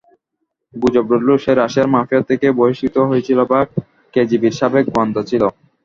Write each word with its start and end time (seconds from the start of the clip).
গুজব 0.73 1.05
রটলো 1.11 1.33
সে 1.43 1.51
রাশিয়ান 1.53 1.89
মাফিয়া 1.93 2.21
থেকে 2.29 2.47
বহিষ্কৃত 2.59 2.95
হয়েছিল 3.09 3.39
বা 3.51 3.59
কেজিবির 4.13 4.57
সাবেক 4.59 4.85
গোয়েন্দা 4.93 5.21
ছিল। 5.29 5.43